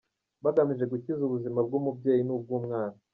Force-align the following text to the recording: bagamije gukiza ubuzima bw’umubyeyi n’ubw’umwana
bagamije 0.43 0.85
gukiza 0.91 1.21
ubuzima 1.27 1.59
bw’umubyeyi 1.67 2.21
n’ubw’umwana 2.25 2.97